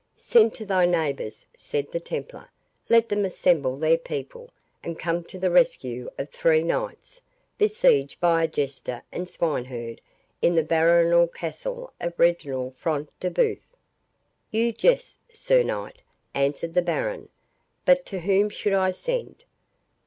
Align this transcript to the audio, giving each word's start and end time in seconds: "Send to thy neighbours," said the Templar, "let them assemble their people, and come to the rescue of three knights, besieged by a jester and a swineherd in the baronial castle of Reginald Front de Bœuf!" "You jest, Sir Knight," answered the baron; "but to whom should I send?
"Send 0.17 0.55
to 0.55 0.65
thy 0.65 0.87
neighbours," 0.87 1.45
said 1.55 1.91
the 1.91 1.99
Templar, 1.99 2.49
"let 2.89 3.07
them 3.07 3.23
assemble 3.23 3.77
their 3.77 3.99
people, 3.99 4.49
and 4.83 4.97
come 4.97 5.23
to 5.25 5.37
the 5.37 5.51
rescue 5.51 6.09
of 6.17 6.31
three 6.31 6.63
knights, 6.63 7.21
besieged 7.59 8.19
by 8.19 8.41
a 8.41 8.47
jester 8.47 9.03
and 9.11 9.25
a 9.25 9.27
swineherd 9.29 10.01
in 10.41 10.55
the 10.55 10.63
baronial 10.63 11.27
castle 11.27 11.93
of 12.01 12.17
Reginald 12.17 12.75
Front 12.77 13.11
de 13.19 13.29
Bœuf!" 13.29 13.59
"You 14.49 14.73
jest, 14.73 15.19
Sir 15.35 15.61
Knight," 15.61 16.01
answered 16.33 16.73
the 16.73 16.81
baron; 16.81 17.29
"but 17.85 18.03
to 18.07 18.21
whom 18.21 18.49
should 18.49 18.73
I 18.73 18.89
send? 18.89 19.43